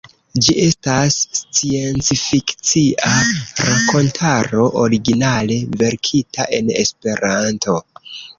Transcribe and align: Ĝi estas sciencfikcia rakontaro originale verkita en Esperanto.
Ĝi 0.43 0.53
estas 0.61 1.17
sciencfikcia 1.39 3.11
rakontaro 3.67 4.65
originale 4.85 5.59
verkita 5.83 6.49
en 6.63 6.75
Esperanto. 6.87 7.79